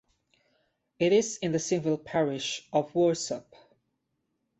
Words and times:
It 0.97 1.13
is 1.13 1.37
in 1.43 1.51
the 1.51 1.59
civil 1.59 1.95
parish 1.95 2.67
of 2.73 2.91
Warsop. 2.95 3.45